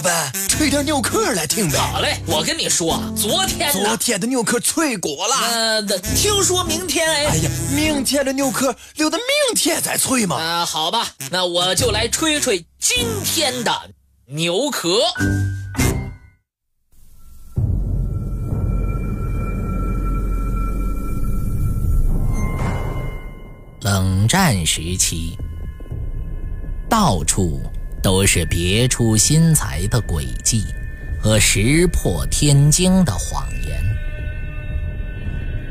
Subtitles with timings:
[0.00, 1.76] 老板，吹点牛壳来听呗。
[1.76, 5.34] 好嘞，我跟你说，昨天昨天的牛壳吹过了。
[5.36, 5.82] 呃，
[6.16, 7.26] 听说明天哎。
[7.26, 10.36] 哎呀，明天的牛壳留到明天再吹嘛。
[10.36, 13.90] 啊，好吧，那我就来吹吹今天的
[14.24, 15.00] 牛壳。
[23.82, 25.36] 冷战时期，
[26.88, 27.60] 到处
[28.02, 30.66] 都是别出心裁的诡计
[31.20, 33.82] 和石破天惊的谎言。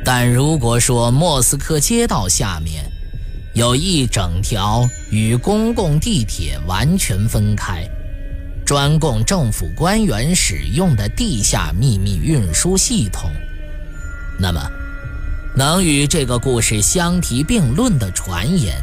[0.05, 2.83] 但如果说莫斯科街道下面
[3.53, 7.87] 有一整条与公共地铁完全分开、
[8.65, 13.31] 专供政府官员使用的地下秘密运输系统，
[14.39, 14.61] 那么。
[15.55, 18.81] 能与这个故事相提并论的传言，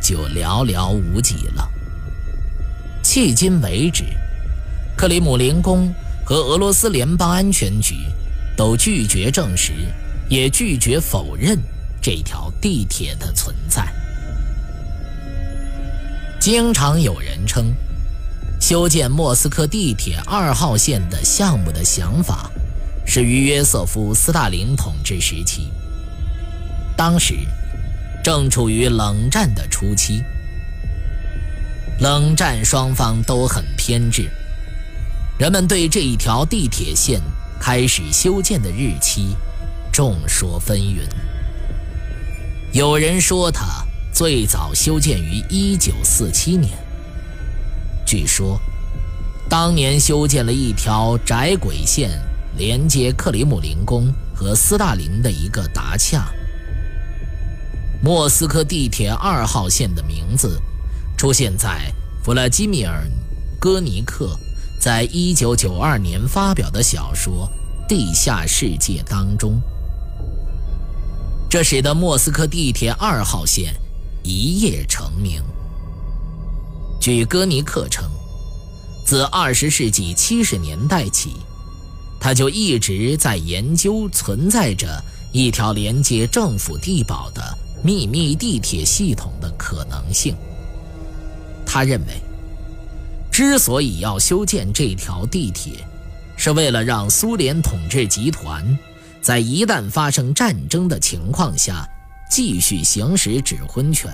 [0.00, 1.68] 就寥寥无几了。
[3.14, 4.04] 迄今为止，
[4.96, 5.92] 克里姆林宫
[6.24, 7.94] 和俄罗斯联邦安全局
[8.56, 9.74] 都拒绝证实，
[10.30, 11.58] 也拒绝否认
[12.00, 13.86] 这条地铁的存在。
[16.40, 17.74] 经常有人称，
[18.58, 22.50] 修建莫斯科地铁二号线的项目的想法，
[23.04, 25.70] 是于约瑟夫·斯大林统治时期。
[26.96, 27.34] 当时
[28.24, 30.24] 正处于冷战的初期，
[32.02, 34.28] 冷战双方都很偏执，
[35.38, 37.22] 人们对这一条地铁线
[37.60, 39.36] 开始修建的日期
[39.92, 41.08] 众说纷纭。
[42.72, 46.76] 有人说它最早修建于1947年，
[48.04, 48.60] 据说
[49.48, 52.10] 当年修建了一条窄轨线，
[52.56, 56.28] 连接克里姆林宫和斯大林的一个达恰。
[58.02, 60.60] 莫斯科地铁二号线的名字
[61.22, 61.88] 出现在
[62.24, 63.06] 弗拉基米尔·
[63.60, 64.36] 戈尼克
[64.80, 67.48] 在一九九二年发表的小说
[67.88, 69.62] 《地下世界》当中，
[71.48, 73.72] 这使得莫斯科地铁二号线
[74.24, 75.40] 一夜成名。
[77.00, 78.10] 据戈尼克称，
[79.06, 81.36] 自二十世纪七十年代起，
[82.18, 85.00] 他就一直在研究存在着
[85.32, 87.58] 一条连接政府地堡的。
[87.84, 90.36] 秘密地铁系统的可能性。
[91.74, 92.20] 他认为，
[93.30, 95.72] 之所以要修建这条地铁，
[96.36, 98.62] 是为了让苏联统治集团
[99.22, 101.88] 在一旦发生战争的情况下
[102.30, 104.12] 继续行使指挥权。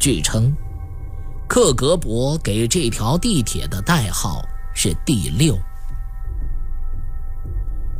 [0.00, 0.50] 据称，
[1.46, 4.42] 克格勃给这条地铁的代号
[4.74, 5.58] 是“第六”，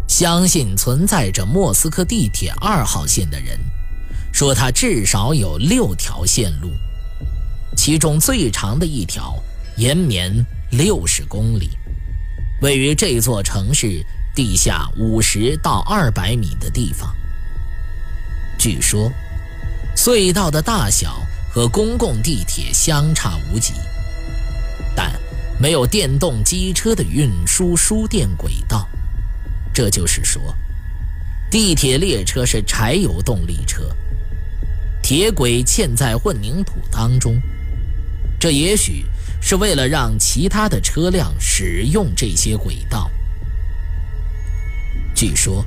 [0.08, 3.60] 相信存在着莫斯科地铁二号线的人。
[4.32, 6.70] 说它至少有六条线路，
[7.88, 9.34] 其中最长的一条
[9.78, 10.30] 延绵
[10.72, 11.70] 六十公里，
[12.60, 14.04] 位于这座城市
[14.34, 17.16] 地下五十到二百米的地方。
[18.58, 19.10] 据说，
[19.96, 23.72] 隧道的大小和公共地铁相差无几，
[24.94, 25.10] 但
[25.58, 28.86] 没有电动机车的运输输电轨道。
[29.72, 30.54] 这就是说，
[31.50, 33.84] 地铁列车是柴油动力车。
[35.02, 37.40] 铁轨嵌在混凝土当中，
[38.38, 39.04] 这也许
[39.40, 43.10] 是为了让其他的车辆使用这些轨道。
[45.14, 45.64] 据说，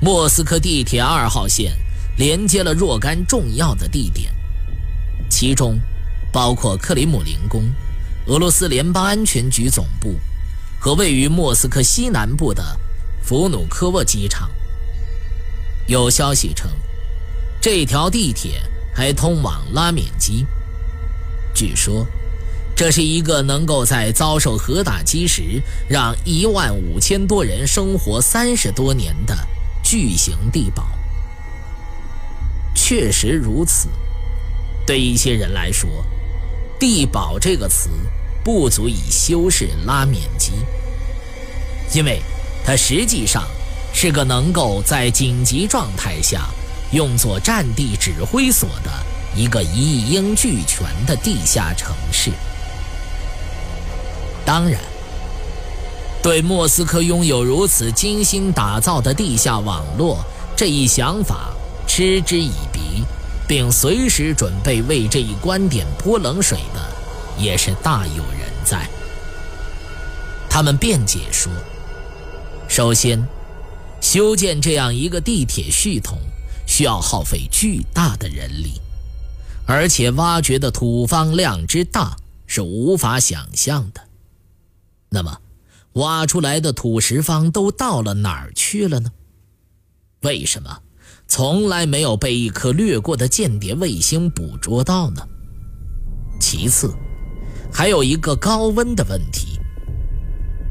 [0.00, 1.72] 莫斯科地铁二号线
[2.16, 4.32] 连接了若干重要的地点，
[5.30, 5.80] 其中
[6.30, 7.64] 包括克里姆林宫、
[8.26, 10.18] 俄罗斯联邦安全局总部
[10.78, 12.78] 和位于莫斯科西南部的
[13.22, 14.50] 弗努科沃机场。
[15.86, 16.70] 有消息称。
[17.60, 18.62] 这条地铁
[18.94, 20.46] 还通往拉缅基。
[21.54, 22.06] 据说，
[22.76, 29.36] 这是一个能够在遭受核打击时让一万五千多人生活三十多年的
[29.82, 30.88] 巨型地堡。
[32.74, 33.88] 确实如此。
[34.86, 35.88] 对一些人来说
[36.80, 37.90] ，“地堡”这个词
[38.42, 40.52] 不足以修饰拉缅基，
[41.92, 42.22] 因为
[42.64, 43.46] 它实际上
[43.92, 46.48] 是个能够在紧急状态下。
[46.90, 48.90] 用作战地指挥所的
[49.38, 52.32] 一个一应俱全的地下城市。
[54.44, 54.80] 当然，
[56.20, 60.24] 对莫斯科拥有如此精心打造的地下网络
[60.56, 61.50] 这一想法
[61.86, 63.04] 嗤之以鼻，
[63.46, 66.80] 并随时准备为这一观点泼冷水的，
[67.38, 68.88] 也是大有人在。
[70.50, 71.52] 他们辩解说：
[72.68, 73.24] 首先，
[74.00, 76.18] 修建这样一个地铁系统。
[76.70, 78.78] 需要耗费巨大的人力，
[79.68, 82.16] 而且挖掘的土方量之大
[82.46, 84.00] 是无法想象的。
[85.10, 85.38] 那么，
[85.92, 89.12] 挖出来的土石方都到了哪儿去了呢？
[90.22, 90.80] 为什么
[91.26, 95.20] 从来没有被一颗掠过的间谍卫星捕捉到呢？
[96.40, 96.94] 其次，
[97.70, 99.60] 还有一个高温的问题。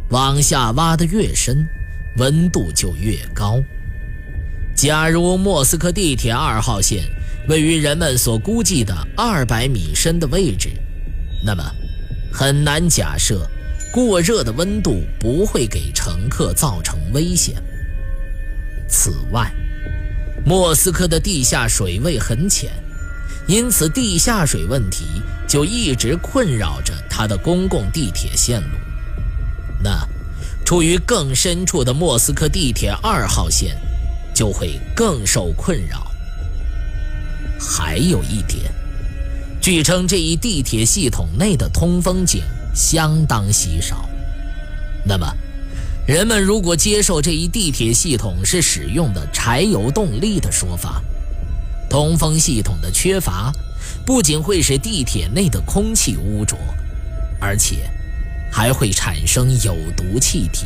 [0.09, 1.63] 往下挖的越深，
[2.17, 3.59] 温度就越高。
[4.75, 7.03] 假如莫斯科地铁二号线
[7.47, 10.69] 位于人们所估计的二百米深的位置，
[11.45, 11.63] 那么
[12.31, 13.47] 很难假设
[13.91, 17.55] 过热的温度不会给乘客造成危险。
[18.87, 19.51] 此外，
[20.45, 22.71] 莫斯科的地下水位很浅，
[23.47, 25.05] 因此地下水问题
[25.47, 28.77] 就一直困扰着它的公共地铁线路。
[29.83, 30.07] 那
[30.65, 33.77] 处于更深处的莫斯科地铁二号线。
[34.37, 36.06] 就会更受困扰。
[37.59, 38.71] 还有一点，
[39.61, 42.41] 据称这一地铁系统内的通风井
[42.73, 44.07] 相当稀少。
[45.03, 45.27] 那么，
[46.05, 51.01] 人们如果接受这一地铁系统是使用的柴油动力的说法，
[51.89, 53.51] 通风系统的缺乏
[54.05, 56.57] 不仅会使地铁内的空气污浊，
[57.39, 57.89] 而且
[58.51, 60.65] 还会产生有毒气体。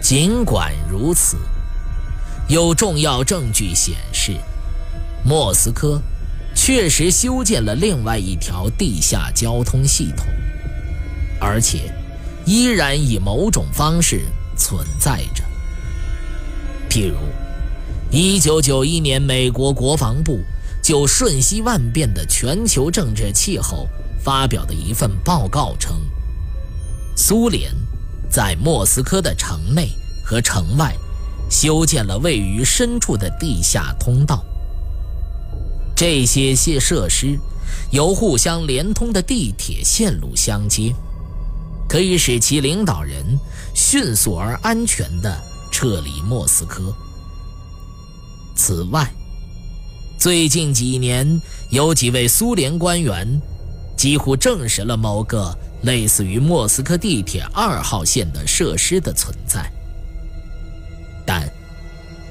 [0.00, 1.36] 尽管如此，
[2.48, 4.36] 有重要证据显示，
[5.24, 6.00] 莫斯科
[6.54, 10.26] 确实修建了另外一条地下交通系统，
[11.40, 11.92] 而且
[12.44, 14.22] 依然以某种方式
[14.56, 15.42] 存在着。
[16.88, 17.16] 譬如
[18.12, 20.40] ，1991年，美国国防部
[20.82, 23.88] 就瞬息万变的全球政治气候
[24.22, 25.96] 发表的一份报告称，
[27.16, 27.72] 苏联。
[28.28, 29.88] 在莫斯科的城内
[30.22, 30.94] 和城外，
[31.50, 34.44] 修建了位于深处的地下通道。
[35.94, 37.38] 这些些设施
[37.90, 40.94] 由互相连通的地铁线路相接，
[41.88, 43.38] 可以使其领导人
[43.74, 46.94] 迅速而安全地撤离莫斯科。
[48.54, 49.10] 此外，
[50.18, 51.40] 最近几年
[51.70, 53.40] 有几位苏联官员
[53.96, 55.56] 几乎证实了某个。
[55.82, 59.70] 类似于莫斯科地铁二号线的设施的存在，
[61.26, 61.46] 但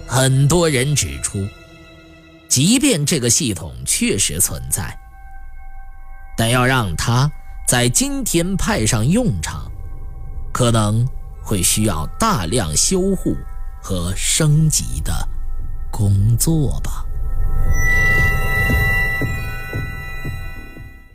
[0.07, 1.45] 很多人指出，
[2.47, 4.97] 即便这个系统确实存在，
[6.35, 7.29] 但要让它
[7.67, 9.71] 在今天派上用场，
[10.51, 11.05] 可能
[11.43, 13.35] 会需要大量修护
[13.81, 15.13] 和升级的
[15.91, 17.04] 工作吧。